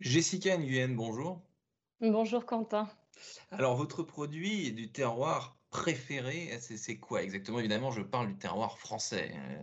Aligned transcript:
Jessica 0.00 0.56
Nguyen, 0.58 0.94
bonjour. 0.94 1.40
Bonjour 2.00 2.44
Quentin. 2.44 2.88
Alors, 3.50 3.76
votre 3.76 4.02
produit 4.02 4.72
du 4.72 4.92
terroir 4.92 5.56
préféré, 5.70 6.58
c'est 6.60 6.98
quoi 6.98 7.22
exactement? 7.22 7.58
Évidemment, 7.58 7.90
je 7.90 8.02
parle 8.02 8.28
du 8.28 8.36
terroir 8.36 8.78
français. 8.78 9.32
Euh, 9.34 9.62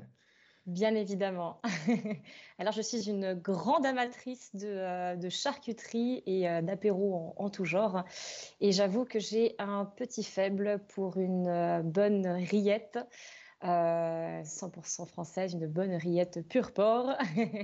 Bien 0.65 0.96
évidemment. 0.96 1.61
Alors, 2.57 2.71
je 2.71 2.81
suis 2.81 3.09
une 3.09 3.33
grande 3.33 3.85
amatrice 3.85 4.55
de, 4.55 4.67
euh, 4.67 5.15
de 5.17 5.27
charcuterie 5.29 6.24
et 6.26 6.50
euh, 6.50 6.62
d'apéros 6.62 7.34
en, 7.38 7.46
en 7.46 7.50
tout 7.50 7.65
genre. 7.65 8.06
Et 8.62 8.72
j'avoue 8.72 9.04
que 9.04 9.20
j'ai 9.20 9.56
un 9.60 9.86
petit 9.86 10.24
faible 10.24 10.79
pour 10.88 11.18
une 11.18 11.47
euh, 11.47 11.81
bonne 11.84 12.26
rillette, 12.28 12.97
euh, 13.63 14.43
100% 14.43 15.05
française, 15.05 15.53
une 15.53 15.67
bonne 15.67 15.93
rillette 15.95 16.48
pur 16.48 16.73
porc 16.73 17.16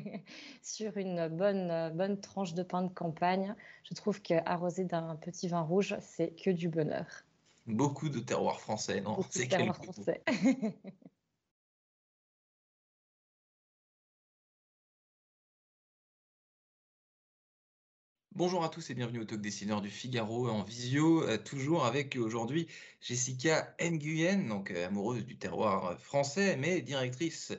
sur 0.61 0.97
une 0.97 1.27
bonne, 1.29 1.69
euh, 1.71 1.89
bonne 1.89 2.19
tranche 2.21 2.53
de 2.53 2.63
pain 2.63 2.81
de 2.83 2.93
campagne. 2.93 3.55
Je 3.83 3.93
trouve 3.95 4.21
qu'arrosé 4.21 4.85
d'un 4.85 5.15
petit 5.17 5.47
vin 5.47 5.61
rouge, 5.61 5.95
c'est 6.01 6.31
que 6.35 6.49
du 6.51 6.69
bonheur. 6.69 7.05
beaucoup 7.67 8.09
de 8.09 8.19
terroir 8.19 8.59
français, 8.59 8.99
non? 9.01 9.23
Beaucoup 9.23 9.37
de 9.39 9.43
C'est 9.43 9.47
terroir 9.47 9.79
quelque 9.79 9.91
chose. 9.93 10.05
français. 10.05 10.23
Bonjour 18.39 18.63
à 18.63 18.69
tous 18.69 18.89
et 18.89 18.93
bienvenue 18.93 19.19
au 19.19 19.25
Talk 19.25 19.41
Dessineur 19.41 19.81
du 19.81 19.89
Figaro 19.89 20.47
en 20.47 20.63
visio, 20.63 21.23
euh, 21.23 21.37
toujours 21.37 21.83
avec 21.83 22.15
aujourd'hui 22.15 22.69
Jessica 23.01 23.75
Nguyen, 23.81 24.47
donc 24.47 24.71
euh, 24.71 24.87
amoureuse 24.87 25.25
du 25.25 25.37
terroir 25.37 25.87
euh, 25.87 25.97
français, 25.97 26.55
mais 26.55 26.79
directrice 26.79 27.51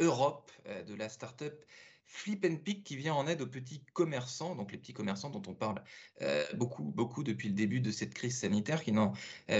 Europe 0.00 0.50
de 0.88 0.94
la 0.96 1.08
start-up 1.08 1.64
Flip 2.04 2.44
and 2.44 2.56
Pick 2.56 2.82
qui 2.82 2.96
vient 2.96 3.14
en 3.14 3.28
aide 3.28 3.42
aux 3.42 3.46
petits 3.46 3.84
commerçants, 3.92 4.56
donc 4.56 4.72
les 4.72 4.78
petits 4.78 4.92
commerçants 4.92 5.30
dont 5.30 5.42
on 5.46 5.54
parle 5.54 5.84
beaucoup, 6.54 6.82
beaucoup 6.82 7.22
depuis 7.22 7.46
le 7.46 7.54
début 7.54 7.80
de 7.80 7.92
cette 7.92 8.12
crise 8.12 8.38
sanitaire 8.38 8.82
qui 8.82 8.90
n'en 8.90 9.12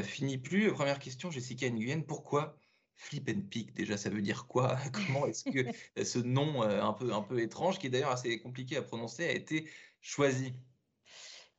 finit 0.03 0.39
plus. 0.39 0.73
Première 0.73 0.99
question, 0.99 1.31
Jessica 1.31 1.71
Nguyen, 1.71 2.03
pourquoi 2.03 2.57
Flip 2.97 3.31
and 3.31 3.43
Pick? 3.49 3.75
Déjà, 3.75 3.97
ça 3.97 4.11
veut 4.11 4.23
dire 4.23 4.49
quoi? 4.49 4.77
Comment 4.93 5.25
est-ce 5.27 5.45
que 5.45 6.05
ce 6.05 6.19
nom 6.19 6.63
un 6.63 6.93
peu, 6.95 7.15
un 7.15 7.23
peu 7.23 7.39
étrange, 7.39 7.79
qui 7.79 7.87
est 7.87 7.91
d'ailleurs 7.91 8.11
assez 8.11 8.41
compliqué 8.41 8.77
à 8.77 8.83
prononcer, 8.83 9.25
a 9.25 9.33
été 9.33 9.71
choisi? 10.01 10.55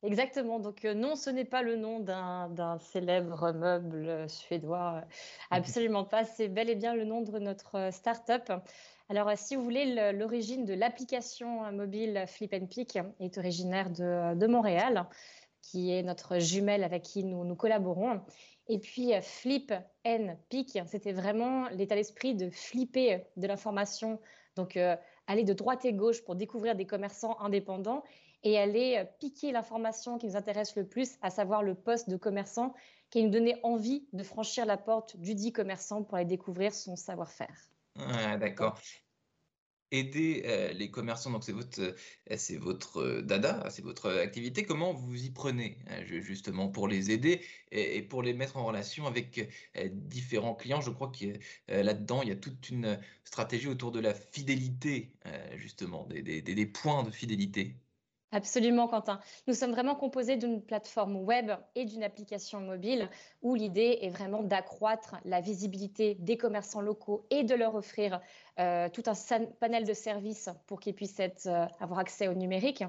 Exactement. 0.02 0.60
Donc, 0.60 0.84
euh, 0.84 0.94
non, 0.94 1.14
ce 1.14 1.28
n'est 1.28 1.44
pas 1.44 1.62
le 1.62 1.76
nom 1.76 2.00
d'un 2.00 2.78
célèbre 2.78 3.52
meuble 3.52 4.08
euh, 4.08 4.28
suédois. 4.28 5.02
euh, 5.04 5.06
Absolument 5.50 6.04
pas. 6.04 6.24
C'est 6.24 6.48
bel 6.48 6.70
et 6.70 6.74
bien 6.74 6.94
le 6.94 7.04
nom 7.04 7.20
de 7.20 7.38
notre 7.38 7.74
euh, 7.76 7.90
start-up. 7.90 8.50
Alors, 9.10 9.30
si 9.36 9.56
vous 9.56 9.62
voulez, 9.62 9.94
le- 9.94 10.16
l'origine 10.16 10.64
de 10.64 10.72
l'application 10.72 11.70
mobile 11.72 12.24
Flip 12.26 12.54
and 12.54 12.66
Pick 12.66 12.98
est 13.18 13.36
originaire 13.38 13.90
de, 13.90 14.34
de 14.34 14.46
Montréal, 14.46 15.06
qui 15.62 15.92
est 15.92 16.02
notre 16.02 16.38
jumelle 16.38 16.82
avec 16.84 17.02
qui 17.02 17.24
nous, 17.24 17.44
nous 17.44 17.56
collaborons. 17.56 18.22
Et 18.68 18.78
puis, 18.78 19.12
Flip 19.20 19.72
and 20.06 20.36
Pick, 20.48 20.78
c'était 20.86 21.12
vraiment 21.12 21.68
l'état 21.70 21.96
d'esprit 21.96 22.34
de 22.34 22.48
flipper 22.50 23.26
de 23.36 23.46
l'information. 23.46 24.20
Donc, 24.56 24.76
euh, 24.76 24.96
aller 25.26 25.44
de 25.44 25.52
droite 25.52 25.84
et 25.84 25.92
gauche 25.92 26.24
pour 26.24 26.36
découvrir 26.36 26.74
des 26.74 26.86
commerçants 26.86 27.38
indépendants 27.40 28.02
et 28.42 28.58
aller 28.58 28.96
euh, 28.98 29.04
piquer 29.18 29.52
l'information 29.52 30.18
qui 30.18 30.26
nous 30.26 30.36
intéresse 30.36 30.76
le 30.76 30.86
plus, 30.86 31.16
à 31.22 31.30
savoir 31.30 31.62
le 31.62 31.74
poste 31.74 32.08
de 32.08 32.16
commerçant, 32.16 32.74
qui 33.10 33.24
nous 33.24 33.30
donnait 33.30 33.60
envie 33.62 34.06
de 34.12 34.22
franchir 34.22 34.66
la 34.66 34.76
porte 34.76 35.16
du 35.16 35.34
dit 35.34 35.52
commerçant 35.52 36.04
pour 36.04 36.16
aller 36.16 36.26
découvrir 36.26 36.72
son 36.72 36.96
savoir-faire. 36.96 37.70
Ah, 37.98 38.36
d'accord. 38.36 38.80
Aider 39.92 40.44
euh, 40.46 40.72
les 40.72 40.92
commerçants, 40.92 41.32
donc 41.32 41.42
c'est 41.42 41.50
votre, 41.50 43.00
euh, 43.00 43.22
dada, 43.22 43.68
c'est 43.70 43.82
votre 43.82 44.08
activité. 44.08 44.62
Comment 44.62 44.92
vous 44.94 45.24
y 45.24 45.30
prenez, 45.30 45.78
ju- 46.04 46.22
justement, 46.22 46.68
pour 46.68 46.86
les 46.86 47.10
aider 47.10 47.44
et, 47.72 48.00
pour 48.02 48.22
les 48.22 48.32
mettre 48.32 48.56
en 48.56 48.64
relation 48.64 49.08
avec 49.08 49.50
différents 49.92 50.54
clients? 50.54 50.80
Je 50.80 50.90
crois 50.90 51.10
que 51.10 51.32
là-dedans, 51.66 52.22
il 52.22 52.28
y 52.28 52.32
a 52.32 52.36
toute 52.36 52.68
une 52.68 53.00
stratégie 53.24 53.66
autour 53.66 53.90
de 53.90 53.98
la 53.98 54.14
fidélité, 54.14 55.10
justement, 55.56 56.06
des 56.06 56.66
points 56.66 57.02
de 57.02 57.10
fidélité. 57.10 57.74
Absolument, 58.32 58.86
Quentin. 58.86 59.18
Nous 59.48 59.54
sommes 59.54 59.72
vraiment 59.72 59.96
composés 59.96 60.36
d'une 60.36 60.62
plateforme 60.62 61.16
web 61.16 61.50
et 61.74 61.84
d'une 61.84 62.04
application 62.04 62.60
mobile 62.60 63.08
où 63.42 63.56
l'idée 63.56 63.98
est 64.02 64.08
vraiment 64.08 64.44
d'accroître 64.44 65.16
la 65.24 65.40
visibilité 65.40 66.14
des 66.14 66.36
commerçants 66.36 66.80
locaux 66.80 67.26
et 67.30 67.42
de 67.42 67.56
leur 67.56 67.74
offrir 67.74 68.20
euh, 68.60 68.88
tout 68.88 69.02
un 69.06 69.44
panel 69.58 69.84
de 69.84 69.94
services 69.94 70.48
pour 70.68 70.78
qu'ils 70.78 70.94
puissent 70.94 71.18
euh, 71.46 71.66
avoir 71.80 71.98
accès 71.98 72.28
au 72.28 72.34
numérique 72.34 72.84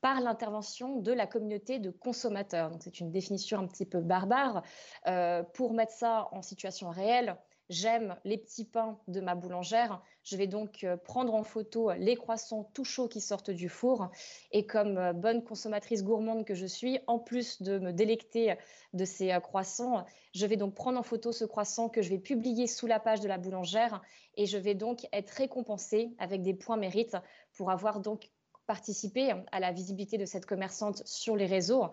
par 0.00 0.20
l'intervention 0.20 1.00
de 1.00 1.12
la 1.12 1.26
communauté 1.26 1.80
de 1.80 1.90
consommateurs. 1.90 2.70
C'est 2.78 3.00
une 3.00 3.10
définition 3.10 3.58
un 3.58 3.66
petit 3.66 3.86
peu 3.86 4.00
barbare. 4.00 4.62
Euh, 5.08 5.42
pour 5.54 5.72
mettre 5.72 5.92
ça 5.92 6.28
en 6.30 6.42
situation 6.42 6.90
réelle, 6.90 7.36
J'aime 7.70 8.16
les 8.24 8.36
petits 8.36 8.66
pains 8.66 8.98
de 9.08 9.22
ma 9.22 9.34
boulangère. 9.34 10.02
Je 10.22 10.36
vais 10.36 10.46
donc 10.46 10.84
euh, 10.84 10.98
prendre 10.98 11.34
en 11.34 11.44
photo 11.44 11.92
les 11.92 12.14
croissants 12.14 12.70
tout 12.74 12.84
chauds 12.84 13.08
qui 13.08 13.22
sortent 13.22 13.50
du 13.50 13.70
four. 13.70 14.10
Et 14.52 14.66
comme 14.66 14.98
euh, 14.98 15.14
bonne 15.14 15.42
consommatrice 15.42 16.04
gourmande 16.04 16.44
que 16.44 16.54
je 16.54 16.66
suis, 16.66 16.98
en 17.06 17.18
plus 17.18 17.62
de 17.62 17.78
me 17.78 17.92
délecter 17.92 18.56
de 18.92 19.04
ces 19.06 19.32
euh, 19.32 19.40
croissants, 19.40 20.04
je 20.34 20.44
vais 20.44 20.58
donc 20.58 20.74
prendre 20.74 20.98
en 20.98 21.02
photo 21.02 21.32
ce 21.32 21.46
croissant 21.46 21.88
que 21.88 22.02
je 22.02 22.10
vais 22.10 22.18
publier 22.18 22.66
sous 22.66 22.86
la 22.86 23.00
page 23.00 23.20
de 23.20 23.28
la 23.28 23.38
boulangère. 23.38 24.02
Et 24.36 24.44
je 24.44 24.58
vais 24.58 24.74
donc 24.74 25.08
être 25.12 25.30
récompensée 25.30 26.10
avec 26.18 26.42
des 26.42 26.52
points 26.52 26.76
mérites 26.76 27.16
pour 27.54 27.70
avoir 27.70 28.00
donc 28.00 28.30
participé 28.66 29.32
à 29.52 29.60
la 29.60 29.72
visibilité 29.72 30.18
de 30.18 30.26
cette 30.26 30.46
commerçante 30.46 31.06
sur 31.06 31.36
les 31.36 31.44
réseaux, 31.44 31.90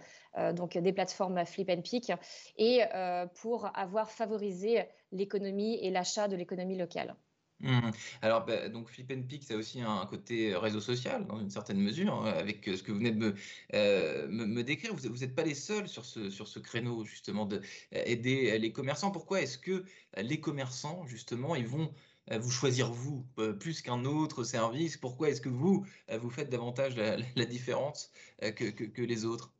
donc 0.54 0.78
des 0.78 0.94
plateformes 0.94 1.46
Flip 1.46 1.70
and 1.70 1.82
Pick, 1.82 2.14
et 2.58 2.80
pour 3.42 3.70
avoir 3.78 4.10
favorisé 4.10 4.88
l'économie 5.12 5.78
et 5.84 5.92
l'achat 5.92 6.28
de 6.28 6.36
l'économie 6.36 6.78
locale. 6.78 7.16
Mhm. 7.62 7.92
Alors, 8.22 8.46
bah, 8.46 8.70
donc 8.70 8.90
Flip 8.90 9.12
and 9.12 9.24
Pick, 9.28 9.44
ça 9.44 9.54
a 9.54 9.58
aussi 9.58 9.82
un 9.82 10.06
côté 10.08 10.56
réseau 10.56 10.82
social, 10.82 11.26
dans 11.28 11.40
une 11.40 11.50
certaine 11.50 11.80
mesure, 11.80 12.14
hein, 12.14 12.34
avec 12.36 12.68
euh, 12.68 12.76
ce 12.76 12.84
que 12.84 12.92
vous 12.92 12.98
venez 12.98 13.12
de 13.12 13.18
me, 13.18 13.36
euh, 13.76 14.64
décrire. 14.64 14.96
Vous 14.96 15.18
n'êtes 15.18 15.36
pas 15.36 15.44
les 15.44 15.54
seuls 15.56 15.88
sur 15.88 16.06
ce, 16.06 16.30
sur 16.30 16.48
ce 16.48 16.60
créneau, 16.60 17.06
justement, 17.06 17.46
de 17.46 17.62
euh, 17.94 18.58
les 18.58 18.72
commerçants. 18.72 19.12
Pourquoi 19.12 19.42
est-ce 19.42 19.58
que 19.58 19.86
les 20.18 20.40
commerçants, 20.40 21.06
justement, 21.08 21.56
ils 21.56 21.68
vont 21.68 21.94
vous 22.32 22.52
choisir, 22.52 22.92
vous, 22.92 23.26
plus 23.60 23.82
qu'un 23.82 24.06
autre 24.06 24.44
service? 24.44 24.98
Pourquoi 24.98 25.30
est-ce 25.30 25.42
que 25.42 25.50
vous, 25.50 25.86
vous 26.20 26.30
faites 26.30 26.50
davantage 26.50 26.96
la, 26.96 27.46
différence 27.46 28.12
que, 28.40 28.70
que 28.70 29.02
les 29.02 29.26
autres? 29.26 29.54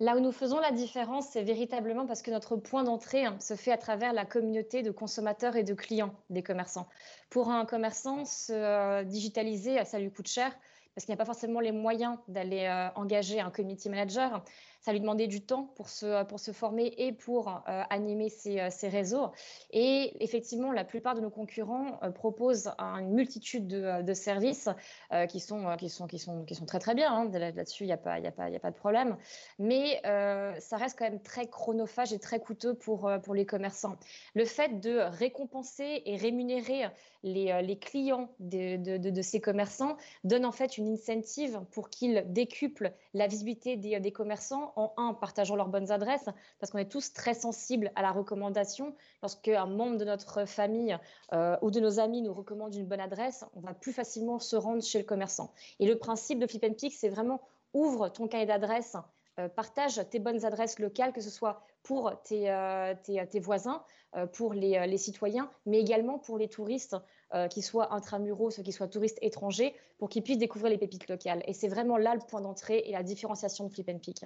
Là 0.00 0.16
où 0.16 0.20
nous 0.20 0.30
faisons 0.30 0.60
la 0.60 0.70
différence, 0.70 1.28
c'est 1.30 1.42
véritablement 1.42 2.06
parce 2.06 2.22
que 2.22 2.30
notre 2.30 2.56
point 2.56 2.84
d'entrée 2.84 3.24
hein, 3.24 3.36
se 3.40 3.56
fait 3.56 3.72
à 3.72 3.78
travers 3.78 4.12
la 4.12 4.24
communauté 4.24 4.82
de 4.82 4.92
consommateurs 4.92 5.56
et 5.56 5.64
de 5.64 5.74
clients 5.74 6.14
des 6.30 6.44
commerçants. 6.44 6.88
Pour 7.30 7.50
un 7.50 7.64
commerçant, 7.64 8.24
se 8.24 8.52
euh, 8.52 9.02
digitaliser, 9.02 9.84
ça 9.84 9.98
lui 9.98 10.12
coûte 10.12 10.28
cher 10.28 10.56
parce 10.94 11.04
qu'il 11.04 11.12
n'y 11.12 11.20
a 11.20 11.24
pas 11.24 11.32
forcément 11.32 11.60
les 11.60 11.70
moyens 11.70 12.16
d'aller 12.26 12.64
euh, 12.64 12.88
engager 12.96 13.40
un 13.40 13.50
community 13.50 13.88
manager. 13.88 14.42
Ça 14.80 14.92
lui 14.92 15.00
demandait 15.00 15.26
du 15.26 15.40
temps 15.40 15.64
pour 15.74 15.88
se, 15.88 16.24
pour 16.24 16.40
se 16.40 16.52
former 16.52 16.94
et 16.98 17.12
pour 17.12 17.48
euh, 17.48 17.82
animer 17.90 18.28
ses, 18.28 18.60
euh, 18.60 18.70
ses, 18.70 18.88
réseaux. 18.88 19.30
Et 19.70 20.22
effectivement, 20.22 20.72
la 20.72 20.84
plupart 20.84 21.14
de 21.14 21.20
nos 21.20 21.30
concurrents 21.30 21.98
euh, 22.02 22.10
proposent 22.10 22.70
une 22.78 23.12
multitude 23.12 23.66
de, 23.66 24.02
de 24.02 24.14
services 24.14 24.68
euh, 25.12 25.26
qui, 25.26 25.40
sont, 25.40 25.76
qui, 25.76 25.88
sont, 25.88 26.06
qui, 26.06 26.18
sont, 26.18 26.44
qui 26.44 26.54
sont 26.54 26.66
très 26.66 26.78
très 26.78 26.94
bien. 26.94 27.12
Hein. 27.12 27.28
Là-dessus, 27.30 27.84
il 27.84 27.88
n'y 27.88 27.92
a, 27.92 27.96
pas, 27.96 28.14
a, 28.14 28.18
a 28.18 28.58
pas 28.58 28.70
de 28.70 28.76
problème. 28.76 29.16
Mais 29.58 30.00
euh, 30.06 30.54
ça 30.60 30.76
reste 30.76 30.98
quand 30.98 31.04
même 31.04 31.20
très 31.20 31.48
chronophage 31.48 32.12
et 32.12 32.18
très 32.18 32.40
coûteux 32.40 32.74
pour, 32.74 33.08
euh, 33.08 33.18
pour 33.18 33.34
les 33.34 33.46
commerçants. 33.46 33.96
Le 34.34 34.44
fait 34.44 34.80
de 34.80 34.98
récompenser 34.98 36.02
et 36.04 36.16
rémunérer 36.16 36.86
les, 37.22 37.50
euh, 37.50 37.60
les 37.62 37.78
clients 37.78 38.28
de, 38.38 38.76
de, 38.76 39.22
ces 39.22 39.40
commerçants 39.40 39.96
donne 40.24 40.44
en 40.44 40.52
fait 40.52 40.78
une 40.78 40.92
incentive 40.92 41.60
pour 41.72 41.90
qu'ils 41.90 42.24
décuplent 42.28 42.92
la 43.14 43.26
visibilité 43.26 43.76
des, 43.76 43.98
des 44.00 44.12
commerçants 44.12 44.67
en 44.76 44.92
un, 44.96 45.14
partageant 45.14 45.56
leurs 45.56 45.68
bonnes 45.68 45.90
adresses, 45.90 46.28
parce 46.58 46.70
qu'on 46.70 46.78
est 46.78 46.90
tous 46.90 47.12
très 47.12 47.34
sensibles 47.34 47.92
à 47.94 48.02
la 48.02 48.10
recommandation. 48.10 48.94
Lorsque 49.22 49.48
un 49.48 49.66
membre 49.66 49.98
de 49.98 50.04
notre 50.04 50.44
famille 50.44 50.96
euh, 51.32 51.56
ou 51.62 51.70
de 51.70 51.80
nos 51.80 52.00
amis 52.00 52.22
nous 52.22 52.32
recommande 52.32 52.74
une 52.74 52.86
bonne 52.86 53.00
adresse, 53.00 53.44
on 53.54 53.60
va 53.60 53.74
plus 53.74 53.92
facilement 53.92 54.38
se 54.38 54.56
rendre 54.56 54.82
chez 54.82 54.98
le 54.98 55.04
commerçant. 55.04 55.52
Et 55.78 55.86
le 55.86 55.98
principe 55.98 56.38
de 56.38 56.46
Flip 56.46 56.64
and 56.64 56.74
Pick, 56.74 56.92
c'est 56.92 57.08
vraiment 57.08 57.40
ouvre 57.74 58.08
ton 58.08 58.28
cahier 58.28 58.46
d'adresses 58.46 58.96
euh, 59.38 59.48
partage 59.48 60.00
tes 60.10 60.18
bonnes 60.18 60.44
adresses 60.44 60.80
locales, 60.80 61.12
que 61.12 61.20
ce 61.20 61.30
soit 61.30 61.62
pour 61.84 62.12
tes, 62.24 62.50
euh, 62.50 62.94
voisins, 63.40 63.84
pour 64.32 64.52
les, 64.52 64.98
citoyens, 64.98 65.50
mais 65.64 65.78
également 65.78 66.18
pour 66.18 66.38
les 66.38 66.48
touristes, 66.48 66.96
euh, 67.34 67.48
qui 67.48 67.62
soient 67.62 67.92
intramuraux, 67.94 68.50
ceux 68.50 68.62
qui 68.62 68.72
soient 68.72 68.88
touristes 68.88 69.18
étrangers, 69.20 69.74
pour 69.98 70.08
qu'ils 70.08 70.22
puissent 70.22 70.38
découvrir 70.38 70.70
les 70.70 70.78
pépites 70.78 71.08
locales. 71.08 71.42
Et 71.46 71.52
c'est 71.52 71.68
vraiment 71.68 71.98
là 71.98 72.14
le 72.14 72.20
point 72.20 72.40
d'entrée 72.40 72.82
et 72.86 72.92
la 72.92 73.02
différenciation 73.02 73.66
de 73.66 73.72
Flip 73.72 73.88
and 73.90 73.98
Pick. 73.98 74.20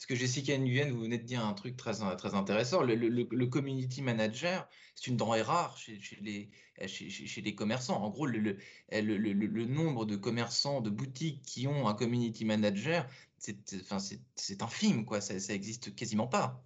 Parce 0.00 0.06
que 0.06 0.14
Jessica 0.14 0.56
Nguyen, 0.56 0.90
vous 0.90 1.02
venez 1.02 1.18
de 1.18 1.24
dire 1.24 1.44
un 1.44 1.52
truc 1.52 1.76
très, 1.76 1.92
très 2.16 2.34
intéressant. 2.34 2.82
Le, 2.82 3.44
community 3.44 4.00
manager, 4.00 4.66
c'est 4.94 5.08
une 5.08 5.18
denrée 5.18 5.42
rare 5.42 5.76
chez, 5.76 6.00
les, 6.22 6.50
chez, 6.86 7.42
les 7.42 7.54
commerçants. 7.54 8.02
En 8.02 8.08
gros, 8.08 8.26
le, 8.26 8.56
nombre 9.66 10.06
de 10.06 10.16
commerçants, 10.16 10.80
de 10.80 10.88
boutiques 10.88 11.42
qui 11.42 11.66
ont 11.66 11.86
un 11.86 11.92
community 11.92 12.46
manager, 12.46 13.06
c'est 13.36 14.62
infime, 14.62 15.04
quoi. 15.04 15.20
Ça, 15.20 15.38
ça 15.38 15.52
existe 15.52 15.94
quasiment 15.94 16.26
pas. 16.26 16.64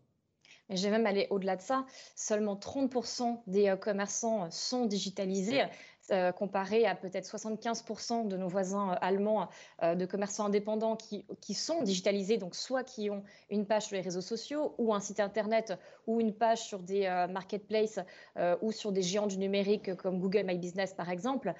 Mais 0.68 0.76
je 0.76 0.84
vais 0.84 0.90
même 0.90 1.06
aller 1.06 1.26
au-delà 1.30 1.56
de 1.56 1.62
ça. 1.62 1.84
Seulement 2.14 2.56
30% 2.56 3.42
des 3.46 3.68
euh, 3.68 3.76
commerçants 3.76 4.50
sont 4.50 4.86
digitalisés. 4.86 5.62
Euh, 6.10 6.32
comparé 6.32 6.84
à 6.84 6.94
peut-être 6.94 7.26
75% 7.26 8.28
de 8.28 8.36
nos 8.36 8.46
voisins 8.46 8.92
euh, 8.92 8.96
allemands 9.00 9.48
euh, 9.82 9.94
de 9.94 10.04
commerçants 10.04 10.44
indépendants 10.44 10.96
qui, 10.96 11.24
qui, 11.40 11.54
sont 11.54 11.82
digitalisés, 11.82 12.36
donc 12.36 12.54
soit 12.54 12.84
qui 12.84 13.08
ont 13.08 13.22
une 13.48 13.64
page 13.64 13.84
sur 13.86 13.96
les 13.96 14.02
réseaux 14.02 14.20
sociaux 14.20 14.74
ou 14.76 14.92
un 14.92 15.00
site 15.00 15.18
internet 15.18 15.72
ou 16.06 16.20
une 16.20 16.34
page 16.34 16.58
sur 16.58 16.80
des 16.80 17.08
marketplaces 17.30 17.98
ou 18.60 18.72
sur 18.72 18.92
des 18.92 19.00
géants 19.00 19.26
du 19.26 19.38
numérique 19.38 19.94
comme 19.96 20.20
Google 20.20 20.42
My 20.44 20.58
Business 20.58 20.92
par 20.92 21.08
exemple. 21.08 21.54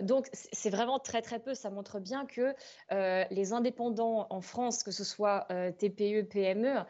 donc 0.00 0.28
c'est 0.32 0.70
vraiment 0.70 0.98
très 0.98 1.20
très 1.20 1.38
peu. 1.38 1.52
Ça 1.52 1.68
montre 1.68 2.00
bien 2.00 2.24
que 2.24 2.54
les 3.30 3.52
indépendants 3.52 4.26
en 4.30 4.40
France, 4.40 4.82
que 4.82 4.90
ce 4.90 5.04
soit 5.04 5.46
TPE, 5.78 6.22
PME, 6.22 6.84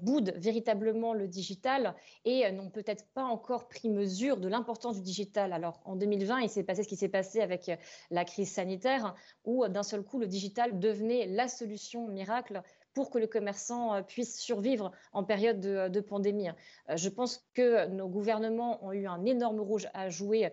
boudent 0.00 0.32
véritablement 0.36 1.12
le 1.12 1.28
digital 1.28 1.94
et 2.24 2.50
n'ont 2.52 2.70
peut-être 2.70 3.06
pas 3.12 3.24
encore 3.24 3.68
pris 3.68 3.90
mesure 3.90 4.38
de 4.38 4.48
l'importance 4.48 4.96
du 4.96 5.02
digital. 5.02 5.52
Alors 5.52 5.80
en 5.84 5.96
2020, 5.96 6.29
il 6.38 6.48
s'est 6.48 6.62
passé 6.62 6.82
ce 6.82 6.88
qui 6.88 6.96
s'est 6.96 7.08
passé 7.08 7.40
avec 7.40 7.68
euh, 7.68 7.76
la 8.10 8.24
crise 8.24 8.50
sanitaire, 8.50 9.14
où 9.44 9.64
euh, 9.64 9.68
d'un 9.68 9.82
seul 9.82 10.02
coup, 10.02 10.18
le 10.18 10.26
digital 10.26 10.78
devenait 10.78 11.26
la 11.26 11.48
solution 11.48 12.08
miracle 12.08 12.62
pour 12.94 13.10
que 13.10 13.18
le 13.18 13.26
commerçant 13.26 13.94
euh, 13.94 14.02
puisse 14.02 14.38
survivre 14.38 14.92
en 15.12 15.24
période 15.24 15.60
de, 15.60 16.00
pandémie. 16.00 16.48
Je 16.94 17.08
pense 17.08 17.46
que 17.54 17.86
nos 17.88 18.08
gouvernements 18.08 18.84
ont 18.84 18.92
eu 18.92 19.06
un 19.06 19.24
énorme 19.24 19.60
rouge 19.60 19.86
à 19.92 20.08
jouer, 20.08 20.50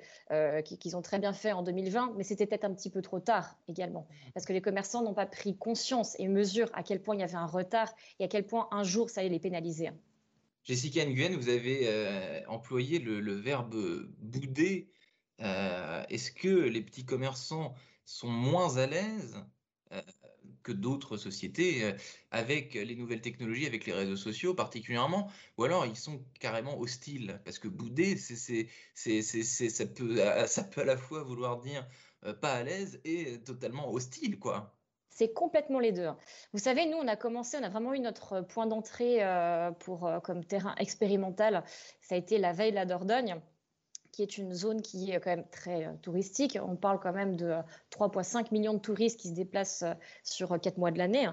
qu'ils 0.63 0.97
ont 0.97 1.01
très 1.01 1.19
bien 1.19 1.31
fait 1.31 1.53
en 1.53 1.63
2020, 1.63 2.13
mais 2.17 2.23
c'était 2.23 2.45
peut-être 2.45 2.65
un 2.65 2.73
petit 2.73 2.89
peu 2.89 3.01
trop 3.01 3.19
tard 3.19 3.57
également, 3.67 4.07
parce 4.33 4.45
que 4.45 4.53
les 4.53 4.61
commerçants 4.61 5.01
n'ont 5.03 5.13
pas 5.13 5.25
pris 5.25 5.55
conscience 5.55 6.19
et 6.19 6.27
mesure 6.27 6.69
à 6.73 6.83
quel 6.83 7.01
point 7.01 7.15
il 7.15 7.21
y 7.21 7.23
avait 7.23 7.35
un 7.35 7.47
retard 7.47 7.91
et 8.19 8.25
à 8.25 8.27
quel 8.27 8.45
point 8.45 8.67
un 8.71 8.83
jour 8.83 9.09
ça 9.09 9.21
allait 9.21 9.29
les 9.29 9.39
pénaliser. 9.39 9.89
Jessica 10.65 11.05
Nguyen, 11.05 11.35
vous 11.37 11.49
avez 11.49 12.43
employé 12.47 12.99
le, 12.99 13.19
le, 13.21 13.33
verbe 13.33 13.73
bouder 14.19 14.89
euh, 15.41 16.03
est-ce 16.09 16.31
que 16.31 16.47
les 16.47 16.81
petits 16.81 17.05
commerçants 17.05 17.75
sont 18.05 18.29
moins 18.29 18.77
à 18.77 18.87
l'aise 18.87 19.37
euh, 19.91 20.01
que 20.63 20.71
d'autres 20.71 21.17
sociétés 21.17 21.83
euh, 21.83 21.93
avec 22.31 22.73
les 22.73 22.95
nouvelles 22.95 23.21
technologies, 23.21 23.67
avec 23.67 23.85
les 23.85 23.93
réseaux 23.93 24.15
sociaux 24.15 24.53
particulièrement, 24.55 25.29
ou 25.57 25.63
alors 25.63 25.85
ils 25.85 25.95
sont 25.95 26.23
carrément 26.39 26.79
hostiles? 26.79 27.39
Parce 27.45 27.59
que 27.59 27.67
bouder, 27.67 28.17
ça, 28.17 29.85
peut, 29.85 30.47
ça 30.47 30.63
peut 30.63 30.81
à 30.81 30.85
la 30.85 30.97
fois 30.97 31.23
vouloir 31.23 31.59
dire 31.59 31.87
pas 32.41 32.53
à 32.53 32.63
l'aise 32.63 32.99
et 33.05 33.39
totalement 33.43 33.91
hostile, 33.91 34.39
quoi. 34.39 34.73
C'est 35.09 35.33
complètement 35.33 35.79
les 35.79 35.91
deux. 35.91 36.09
Vous 36.53 36.59
savez, 36.59 36.85
nous, 36.85 36.97
on 36.97 37.07
a 37.07 37.15
commencé, 37.15 37.57
on 37.59 37.63
a 37.63 37.69
vraiment 37.69 37.93
eu 37.93 37.99
notre 37.99 38.41
point 38.41 38.67
d'entrée 38.67 39.21
pour, 39.79 40.11
comme 40.23 40.43
terrain 40.45 40.75
expérimental. 40.75 41.63
Ça 42.01 42.15
a 42.15 42.17
été 42.17 42.37
la 42.37 42.53
veille 42.53 42.71
de 42.71 42.75
la 42.75 42.85
Dordogne 42.85 43.41
qui 44.17 44.23
est 44.23 44.39
une 44.39 44.51
zone 44.51 44.81
qui 44.81 45.11
est 45.11 45.19
quand 45.19 45.29
même 45.29 45.47
très 45.51 45.85
euh, 45.85 45.93
touristique. 46.01 46.57
On 46.59 46.75
parle 46.75 46.99
quand 46.99 47.13
même 47.13 47.35
de 47.35 47.53
3,5 47.91 48.37
euh, 48.37 48.43
millions 48.51 48.73
de 48.73 48.79
touristes 48.79 49.19
qui 49.19 49.27
se 49.27 49.33
déplacent 49.35 49.83
euh, 49.83 49.93
sur 50.23 50.59
quatre 50.59 50.79
mois 50.79 50.89
de 50.89 50.97
l'année. 50.97 51.29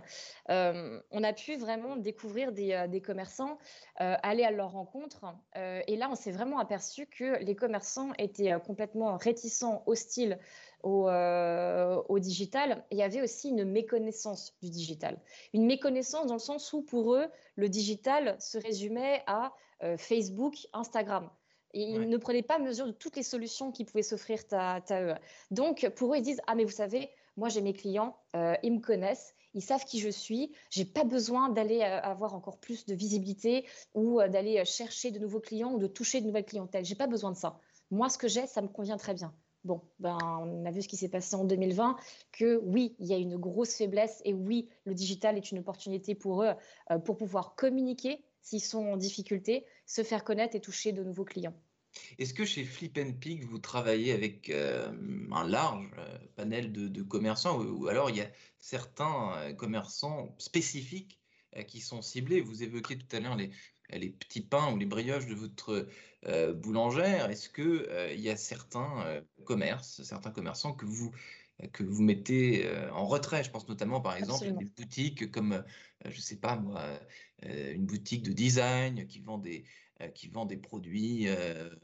on 0.50 1.24
a 1.24 1.32
pu 1.32 1.56
vraiment 1.56 1.96
découvrir 1.96 2.52
des, 2.52 3.00
commerçants, 3.02 3.56
aller 3.96 4.44
à 4.44 4.50
leur 4.50 4.72
rencontre. 4.72 5.24
et 5.54 5.96
là, 5.96 6.08
on 6.10 6.14
s'est 6.14 6.32
vraiment 6.32 6.58
aperçu 6.58 7.06
que 7.06 7.42
les 7.42 7.56
commerçants 7.56 8.12
étaient 8.18 8.52
complètement 8.66 9.16
réticents, 9.16 9.82
hostiles 9.86 10.38
au, 10.82 11.08
digital. 12.18 12.84
Il 12.90 12.98
y 12.98 13.02
avait 13.02 13.22
aussi 13.22 13.48
une 13.48 13.64
méconnaissance 13.64 14.54
du 14.62 14.68
digital. 14.68 15.18
Une 15.54 15.66
méconnaissance 15.66 16.26
dans 16.26 16.34
le 16.34 16.40
sens 16.40 16.72
où 16.72 16.82
pour 16.82 17.14
eux, 17.14 17.26
le 17.56 17.68
digital 17.68 18.36
se 18.40 18.58
résumait 18.58 19.22
à 19.26 19.52
Facebook, 19.96 20.54
Instagram. 20.72 21.30
Et 21.74 21.82
ils 21.82 22.08
ne 22.08 22.16
prenaient 22.16 22.42
pas 22.42 22.58
mesure 22.58 22.86
de 22.86 22.92
toutes 22.92 23.16
les 23.16 23.24
solutions 23.24 23.72
qui 23.72 23.84
pouvaient 23.84 24.02
s'offrir 24.02 24.38
à, 24.52 24.80
eux. 24.92 25.14
Donc, 25.50 25.90
pour 25.96 26.14
eux, 26.14 26.16
ils 26.16 26.22
disent 26.22 26.40
Ah, 26.46 26.54
mais 26.54 26.64
vous 26.64 26.70
savez, 26.70 27.10
moi, 27.36 27.48
j'ai 27.48 27.60
mes 27.60 27.72
clients, 27.72 28.16
euh, 28.36 28.54
ils 28.62 28.72
me 28.72 28.80
connaissent, 28.80 29.34
ils 29.54 29.62
savent 29.62 29.84
qui 29.84 29.98
je 29.98 30.08
suis, 30.08 30.52
j'ai 30.70 30.84
pas 30.84 31.02
besoin 31.02 31.48
d'aller 31.48 31.80
euh, 31.80 32.00
avoir 32.00 32.34
encore 32.34 32.58
plus 32.58 32.86
de 32.86 32.94
visibilité 32.94 33.66
ou 33.94 34.20
euh, 34.20 34.28
d'aller 34.28 34.64
chercher 34.64 35.10
de 35.10 35.18
nouveaux 35.18 35.40
clients 35.40 35.72
ou 35.72 35.78
de 35.78 35.88
toucher 35.88 36.20
de 36.20 36.26
nouvelles 36.26 36.44
clientèles. 36.44 36.84
J'ai 36.84 36.94
pas 36.94 37.08
besoin 37.08 37.32
de 37.32 37.36
ça. 37.36 37.58
Moi, 37.90 38.08
ce 38.08 38.18
que 38.18 38.28
j'ai, 38.28 38.46
ça 38.46 38.62
me 38.62 38.68
convient 38.68 38.96
très 38.96 39.14
bien. 39.14 39.34
Bon, 39.64 39.80
ben, 39.98 40.18
on 40.22 40.64
a 40.64 40.70
vu 40.70 40.82
ce 40.82 40.88
qui 40.88 40.96
s'est 40.96 41.08
passé 41.08 41.34
en 41.34 41.44
2020, 41.44 41.96
que 42.32 42.60
oui, 42.64 42.94
il 43.00 43.06
y 43.06 43.14
a 43.14 43.16
une 43.16 43.36
grosse 43.36 43.74
faiblesse 43.74 44.20
et 44.24 44.34
oui, 44.34 44.68
le 44.84 44.94
digital 44.94 45.36
est 45.38 45.50
une 45.50 45.58
opportunité 45.58 46.14
pour 46.14 46.42
eux 46.42 46.52
pour 47.06 47.16
pouvoir 47.16 47.54
communiquer 47.54 48.22
s'ils 48.44 48.62
sont 48.62 48.86
en 48.86 48.96
difficulté, 48.96 49.64
se 49.86 50.04
faire 50.04 50.22
connaître 50.22 50.54
et 50.54 50.60
toucher 50.60 50.92
de 50.92 51.02
nouveaux 51.02 51.24
clients. 51.24 51.58
Est-ce 52.18 52.34
que 52.34 52.44
chez 52.44 52.64
Flip 52.64 52.98
Peak, 53.20 53.44
vous 53.44 53.58
travaillez 53.58 54.12
avec 54.12 54.50
euh, 54.50 54.92
un 55.32 55.48
large 55.48 55.90
euh, 55.98 56.18
panel 56.36 56.72
de, 56.72 57.02
commerçants 57.02 57.60
ou, 57.60 57.88
alors 57.88 58.10
il 58.10 58.16
y 58.16 58.20
a 58.20 58.30
certains 58.58 59.32
euh, 59.36 59.52
commerçants 59.52 60.34
spécifiques 60.38 61.20
qui 61.68 61.80
sont 61.80 62.02
ciblés? 62.02 62.40
Vous 62.40 62.64
évoquiez 62.64 62.98
tout 62.98 63.16
à 63.16 63.20
l'heure 63.20 63.36
les, 63.36 64.10
petits 64.10 64.40
pains 64.40 64.72
ou 64.72 64.76
les 64.76 64.86
brioches 64.86 65.26
de 65.26 65.34
votre 65.34 65.86
boulangère. 66.54 67.30
Est-ce 67.30 67.48
qu'il 67.48 68.20
y 68.20 68.28
a 68.28 68.36
certains 68.36 69.22
commerces, 69.44 70.02
certains 70.02 70.32
commerçants 70.32 70.72
que 70.72 70.84
vous 70.84 71.12
que 71.72 71.82
vous 71.82 72.02
mettez 72.02 72.68
en 72.92 73.06
retrait. 73.06 73.44
Je 73.44 73.50
pense 73.50 73.68
notamment, 73.68 74.00
par 74.00 74.16
exemple, 74.16 74.46
à 74.46 74.50
des 74.50 74.64
boutiques 74.64 75.30
comme, 75.30 75.64
je 76.04 76.16
ne 76.16 76.20
sais 76.20 76.36
pas 76.36 76.56
moi, 76.56 76.82
une 77.42 77.86
boutique 77.86 78.22
de 78.22 78.32
design 78.32 79.06
qui 79.06 79.20
vend 79.20 79.38
des, 79.38 79.64
qui 80.14 80.28
vend 80.28 80.46
des 80.46 80.56
produits 80.56 81.26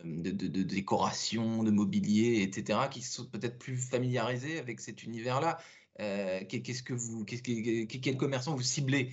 de, 0.04 0.30
de, 0.30 0.62
décoration, 0.62 1.62
de 1.62 1.70
mobilier, 1.70 2.42
etc., 2.42 2.80
qui 2.90 3.02
sont 3.02 3.26
peut-être 3.26 3.58
plus 3.58 3.76
familiarisés 3.76 4.58
avec 4.58 4.80
cet 4.80 5.02
univers-là. 5.04 5.58
qu'est-ce 5.98 6.82
que 6.82 6.94
vous, 6.94 7.24
qu'est-ce 7.24 7.42
que, 7.42 7.84
quel 7.84 8.16
commerçant 8.16 8.54
vous 8.54 8.62
ciblez 8.62 9.12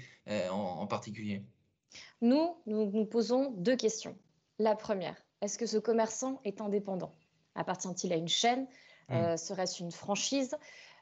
en, 0.50 0.88
particulier? 0.88 1.44
Nous, 2.22 2.56
nous 2.66 2.92
nous 2.92 3.06
posons 3.06 3.52
deux 3.52 3.76
questions. 3.76 4.18
La 4.60 4.76
première, 4.76 5.16
est-ce 5.42 5.58
que 5.58 5.68
ce 5.68 5.78
commerçant 5.78 6.42
est 6.44 6.62
indépendant? 6.62 7.16
Appartient-il 7.54 8.12
à 8.12 8.16
une 8.16 8.28
chaîne? 8.28 8.68
Mmh. 9.10 9.16
Euh, 9.16 9.38
serait-ce 9.38 9.82
une 9.82 9.92
franchise? 9.92 10.56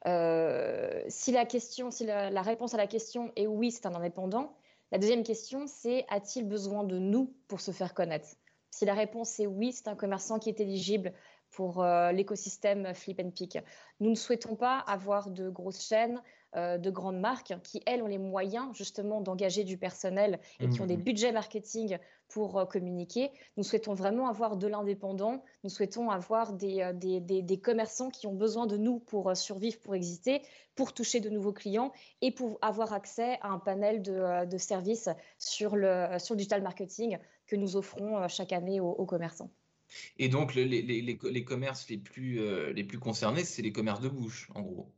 Euh, 0.06 1.04
Si 1.08 1.32
la 1.32 1.46
question, 1.46 1.92
si 1.92 2.06
la, 2.06 2.42
réponse 2.42 2.74
à 2.74 2.78
la 2.78 2.88
question 2.88 3.32
est 3.36 3.48
oui, 3.48 3.72
c'est 3.72 3.86
un 3.86 3.96
indépendant. 3.96 4.56
La 4.92 5.00
deuxième 5.00 5.24
question, 5.24 5.66
c'est 5.68 6.06
a-t-il 6.10 6.48
besoin 6.48 6.84
de 6.84 7.00
nous 7.00 7.34
pour 7.48 7.60
se 7.60 7.72
faire 7.72 7.94
connaître? 7.94 8.28
Si 8.70 8.86
la 8.86 8.94
réponse 8.94 9.40
est 9.40 9.48
oui, 9.48 9.72
c'est 9.72 9.88
un 9.88 9.96
commerçant 9.96 10.38
qui 10.38 10.50
est 10.50 10.60
éligible 10.60 11.14
pour 11.52 11.82
euh, 11.82 12.12
l'écosystème 12.12 12.94
Flip 12.94 13.20
and 13.20 13.32
Pick. 13.32 13.58
Nous 14.00 14.10
ne 14.10 14.16
souhaitons 14.16 14.56
pas 14.56 14.80
avoir 14.80 15.30
de 15.30 15.50
grosses 15.50 15.88
chaînes, 15.88 16.22
de 16.56 16.90
grandes 16.90 17.20
marques 17.20 17.54
qui, 17.64 17.82
elles, 17.86 18.02
ont 18.02 18.08
les 18.08 18.18
moyens 18.18 18.76
justement 18.76 19.22
d'engager 19.22 19.64
du 19.64 19.78
personnel 19.78 20.40
et 20.60 20.70
qui 20.70 20.82
ont 20.82 20.86
des 20.86 20.98
mmh. 20.98 21.04
budgets 21.04 21.32
marketing 21.32 21.98
pour 22.30 22.58
euh, 22.58 22.66
communiquer. 22.66 23.32
Nous 23.58 23.64
souhaitons 23.64 23.94
vraiment 23.94 24.28
avoir 24.28 24.58
de 24.58 24.68
l'indépendant. 24.68 25.44
Nous 25.64 25.70
souhaitons 25.70 26.10
avoir 26.10 26.54
des, 26.54 26.82
euh, 26.82 26.94
des, 26.94 27.20
des, 27.20 27.60
commerçants 27.60 28.10
qui 28.10 28.28
ont 28.28 28.34
besoin 28.34 28.68
de 28.68 28.78
nous 28.78 29.00
pour 29.00 29.36
survivre, 29.36 29.80
pour 29.80 29.96
exister, 29.96 30.42
pour 30.76 30.94
toucher 30.94 31.20
de 31.20 31.30
nouveaux 31.30 31.54
clients 31.54 31.92
et 32.22 32.32
pour 32.32 32.58
avoir 32.62 32.94
accès 32.94 33.38
à 33.42 33.50
un 33.50 33.60
panel 33.60 34.02
de, 34.02 34.46
de 34.46 34.58
services 34.58 35.10
sur 35.38 35.76
le, 35.76 36.18
sur 36.20 36.34
le 36.34 36.38
digital 36.38 36.62
marketing 36.62 37.18
que 37.48 37.56
nous 37.56 37.76
offrons 37.76 38.28
chaque 38.28 38.54
année 38.54 38.80
aux, 38.80 39.06
commerçants. 39.06 39.52
Et 40.18 40.30
donc, 40.30 40.56
les, 40.56 40.66
les, 40.66 40.82
les, 40.82 41.46
commerces 41.46 41.88
les 41.90 41.98
plus, 41.98 42.42
les 42.74 42.84
plus 42.84 42.98
concernés, 42.98 43.44
c'est 43.44 43.62
les 43.62 43.72
commerces 43.72 44.02
de 44.02 44.10
bouche, 44.10 44.50
en 44.56 44.62
gros 44.64 44.92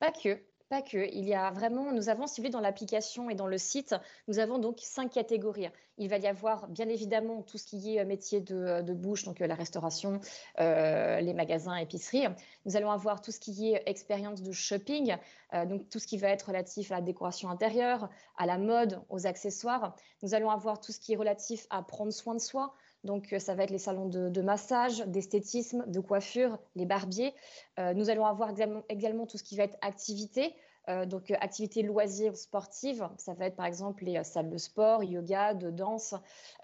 Pas 0.00 0.10
que. 0.10 0.40
Pas 0.70 0.80
que. 0.80 0.96
Il 1.12 1.26
y 1.26 1.34
a 1.34 1.50
vraiment, 1.50 1.92
nous 1.92 2.08
avons 2.08 2.26
ciblé 2.26 2.48
dans 2.48 2.60
l'application 2.60 3.28
et 3.28 3.34
dans 3.34 3.46
le 3.46 3.58
site, 3.58 3.94
nous 4.28 4.38
avons 4.38 4.58
donc 4.58 4.78
cinq 4.80 5.10
catégories. 5.10 5.68
Il 5.98 6.08
va 6.08 6.16
y 6.16 6.26
avoir 6.26 6.68
bien 6.68 6.88
évidemment 6.88 7.42
tout 7.42 7.58
ce 7.58 7.66
qui 7.66 7.96
est 7.96 8.00
euh, 8.00 8.06
métier 8.06 8.40
de, 8.40 8.56
euh, 8.56 8.82
bouche, 8.94 9.24
donc 9.24 9.42
euh, 9.42 9.46
la 9.46 9.54
restauration, 9.54 10.20
les 10.58 11.34
magasins, 11.34 11.76
épiceries. 11.76 12.26
Nous 12.64 12.76
allons 12.76 12.90
avoir 12.90 13.20
tout 13.20 13.30
ce 13.30 13.40
qui 13.40 13.72
est 13.72 13.82
expérience 13.86 14.40
de 14.40 14.52
shopping, 14.52 15.16
donc 15.52 15.88
tout 15.90 15.98
ce 15.98 16.06
qui 16.06 16.16
va 16.16 16.28
être 16.28 16.48
relatif 16.48 16.90
à 16.90 16.96
la 16.96 17.00
décoration 17.02 17.50
intérieure, 17.50 18.08
à 18.36 18.46
la 18.46 18.58
mode, 18.58 19.00
aux 19.10 19.26
accessoires. 19.26 19.94
Nous 20.22 20.34
allons 20.34 20.50
avoir 20.50 20.80
tout 20.80 20.92
ce 20.92 20.98
qui 20.98 21.12
est 21.12 21.16
relatif 21.16 21.66
à 21.70 21.82
prendre 21.82 22.12
soin 22.12 22.34
de 22.34 22.40
soi, 22.40 22.74
donc, 23.04 23.34
ça 23.38 23.54
va 23.54 23.64
être 23.64 23.70
les 23.70 23.78
salons 23.78 24.08
de, 24.08 24.42
massage, 24.42 25.06
d'esthétisme, 25.06 25.84
de 25.86 26.00
coiffure, 26.00 26.58
les 26.74 26.86
barbiers. 26.86 27.34
nous 27.78 28.10
allons 28.10 28.26
avoir 28.26 28.50
également, 28.88 29.26
tout 29.26 29.38
ce 29.38 29.44
qui 29.44 29.56
va 29.56 29.64
être 29.64 29.78
activité, 29.82 30.54
Euh, 30.90 31.06
donc, 31.06 31.30
euh, 31.30 31.34
activités 31.40 31.82
loisirs 31.82 32.36
sportives, 32.36 33.08
ça 33.16 33.32
va 33.32 33.46
être 33.46 33.56
par 33.56 33.64
exemple 33.64 34.04
les 34.04 34.22
salles 34.22 34.50
de 34.50 34.58
sport, 34.58 35.02
yoga, 35.02 35.54
de 35.54 35.70
danse, 35.70 36.14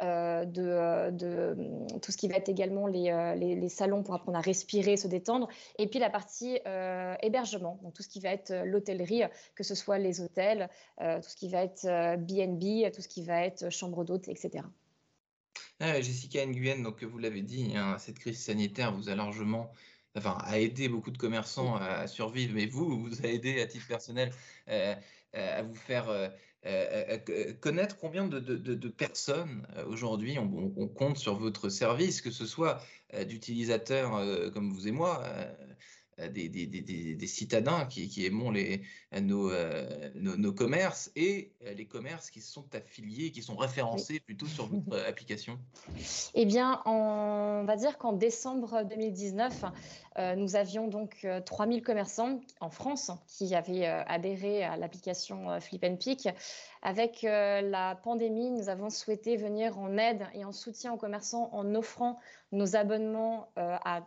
de, 0.00 1.52
hum, 1.52 1.86
tout 2.00 2.12
ce 2.12 2.16
qui 2.18 2.28
va 2.28 2.36
être 2.36 2.50
également 2.50 2.86
les, 2.86 3.68
salons 3.68 4.02
pour 4.02 4.14
apprendre 4.14 4.36
à 4.36 4.40
respirer, 4.42 4.96
se 4.96 5.08
détendre. 5.08 5.48
Et 5.78 5.86
puis 5.86 5.98
la 5.98 6.10
partie 6.10 6.58
hébergement, 7.22 7.78
donc 7.82 7.94
tout 7.94 8.02
ce 8.02 8.08
qui 8.08 8.20
va 8.20 8.30
être 8.30 8.52
l'hôtellerie, 8.64 9.22
que 9.54 9.64
ce 9.64 9.74
soit 9.74 9.98
les 9.98 10.20
hôtels, 10.20 10.68
tout 10.98 11.28
ce 11.28 11.36
qui 11.36 11.48
va 11.48 11.62
être 11.62 12.16
BNB, 12.18 12.92
tout 12.92 13.02
ce 13.02 13.08
qui 13.08 13.22
va 13.22 13.44
être 13.44 13.70
chambre 13.70 14.04
d'hôtes, 14.04 14.28
etc. 14.28 14.64
Ah 15.80 16.00
Jessica 16.00 16.44
Nguyen, 16.44 16.82
donc 16.82 17.02
vous 17.02 17.18
l'avez 17.18 17.40
dit, 17.42 17.72
hein, 17.74 17.96
cette 17.98 18.18
crise 18.18 18.38
sanitaire 18.38 18.92
vous 18.92 19.08
a 19.08 19.14
largement 19.14 19.72
a 20.14 20.58
aidé 20.58 20.88
beaucoup 20.88 21.10
de 21.10 21.18
commerçants 21.18 21.76
à, 21.76 22.06
survivre, 22.06 22.52
mais 22.54 22.66
vous, 22.66 23.00
vous 23.00 23.24
a 23.24 23.28
aidé 23.28 23.60
à 23.60 23.66
titre 23.66 23.86
personnel 23.86 24.30
euh, 24.68 24.94
euh, 25.36 25.58
à 25.58 25.62
vous 25.62 25.74
faire 25.74 26.08
euh, 26.10 26.28
connaître 27.60 27.96
combien 27.96 28.26
de, 28.26 28.88
personnes 28.88 29.66
aujourd'hui 29.86 30.38
on, 30.38 30.88
compte 30.88 31.16
sur 31.16 31.36
votre 31.36 31.68
service, 31.68 32.20
que 32.20 32.30
ce 32.30 32.44
soit 32.44 32.82
d'utilisateurs 33.26 34.52
comme 34.52 34.70
vous 34.70 34.86
et 34.86 34.92
moi, 34.92 35.24
euh, 36.20 36.28
des, 36.28 37.26
citadins 37.26 37.86
qui, 37.86 38.26
aimons 38.26 38.50
les, 38.50 38.82
nos, 39.20 39.50
euh, 39.50 40.10
nos, 40.14 40.52
commerces 40.52 41.10
et 41.16 41.52
euh, 41.64 41.74
les 41.74 41.86
commerces 41.86 42.30
qui 42.30 42.40
sont 42.40 42.64
affiliés, 42.74 43.30
qui 43.30 43.42
sont 43.42 43.56
référencés 43.56 44.20
plutôt 44.20 44.46
sur 44.46 44.66
votre 44.66 45.04
application 45.06 45.58
Eh 46.34 46.44
bien, 46.44 46.82
on 46.86 47.64
va 47.64 47.76
dire 47.76 47.98
qu'en 47.98 48.12
décembre 48.12 48.84
2019, 48.84 49.64
nous 50.36 50.56
avions 50.56 50.88
donc 50.88 51.26
3000 51.46 51.82
commerçants 51.82 52.40
en 52.60 52.68
France 52.68 53.10
qui 53.26 53.54
avaient 53.54 53.86
adhéré 53.86 54.64
à 54.64 54.76
l'application 54.76 55.58
Flip 55.60 55.82
and 55.84 55.96
Pick. 55.96 56.28
Avec 56.82 57.22
la 57.22 57.98
pandémie, 58.02 58.50
nous 58.50 58.68
avons 58.68 58.90
souhaité 58.90 59.36
venir 59.36 59.78
en 59.78 59.96
aide 59.96 60.26
et 60.34 60.44
en 60.44 60.52
soutien 60.52 60.92
aux 60.92 60.98
commerçants 60.98 61.48
en 61.52 61.74
offrant 61.74 62.18
nos 62.52 62.76
abonnements 62.76 63.48
à 63.56 64.02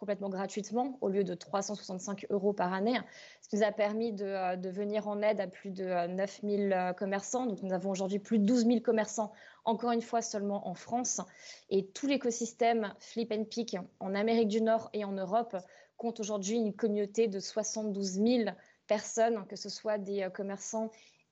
complètement 0.00 0.30
gratuitement 0.30 0.96
au 1.02 1.10
lieu 1.10 1.24
de 1.24 1.34
365 1.34 2.26
euros 2.30 2.54
par 2.54 2.72
année, 2.72 2.98
ce 3.42 3.48
qui 3.50 3.56
nous 3.56 3.62
a 3.62 3.70
permis 3.70 4.12
de, 4.12 4.24
euh, 4.24 4.56
venir 4.70 5.06
en 5.06 5.20
aide 5.20 5.40
à 5.40 5.46
plus 5.46 5.70
de 5.70 5.84
9000 6.06 6.72
euh, 6.72 6.76
euh, 6.76 6.92
commerçants. 6.94 7.44
Donc 7.44 7.62
nous 7.62 7.74
avons 7.74 7.90
aujourd'hui 7.90 8.18
plus 8.18 8.38
de 8.38 8.46
12 8.46 8.66
000 8.66 8.80
commerçants, 8.80 9.30
encore 9.66 9.92
une 9.92 10.00
fois 10.00 10.22
seulement 10.22 10.66
en 10.66 10.74
France. 10.74 11.20
Et 11.68 11.86
tout 11.86 12.06
l'écosystème 12.06 12.94
Flip 12.98 13.30
and 13.30 13.44
Pick 13.44 13.76
en 14.00 14.14
Amérique 14.14 14.48
du 14.48 14.62
Nord 14.62 14.88
et 14.94 15.04
en 15.04 15.12
Europe 15.12 15.54
compte 15.98 16.18
aujourd'hui 16.18 16.56
une 16.56 16.72
communauté 16.72 17.28
de 17.28 17.38
72 17.38 18.12
000 18.12 18.50
personnes, 18.86 19.44
que 19.48 19.56
ce 19.56 19.68
soit 19.68 19.98
des 19.98 20.28
commerçants 20.32 20.90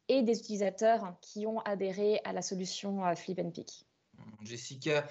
et 0.08 0.22
des 0.22 0.38
utilisateurs 0.38 1.14
qui 1.22 1.46
ont 1.46 1.60
adhéré 1.60 2.20
à 2.24 2.34
la 2.34 2.42
solution 2.42 3.00
Flip 3.16 3.38
and 3.38 3.50
Pick. 3.50 3.86
Jessica, 4.42 5.06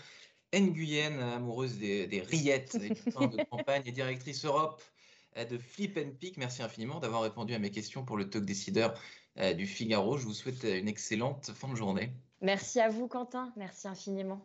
Nguyen, 0.54 1.20
amoureuse 1.20 1.78
des, 1.78 2.24
rillettes, 2.26 2.78
de 2.78 3.44
campagne 3.50 3.84
et 3.86 3.92
directrice 3.92 4.46
Europe 4.46 4.82
euh, 5.38 5.46
de 5.46 5.58
Flip 5.58 5.98
and 5.98 6.12
Pick. 6.20 6.38
Merci 6.38 6.64
infiniment 6.64 7.00
d'avoir 7.00 7.22
répondu 7.22 7.54
à 7.54 7.60
mes 7.60 7.72
questions 7.72 8.06
pour 8.06 8.18
le 8.18 8.30
talk 8.30 8.46
décideur 8.46 9.00
euh, 9.38 9.54
du 9.54 9.68
Figaro. 9.68 10.18
Je 10.18 10.26
vous 10.26 10.34
souhaite 10.34 10.64
une 10.64 10.88
excellente 10.88 11.52
fin 11.54 11.68
de 11.68 11.76
journée. 11.76 12.12
Merci 12.42 12.80
à 12.80 12.90
vous, 12.90 13.08
Quentin. 13.08 13.52
Merci 13.58 13.88
infiniment. 13.88 14.42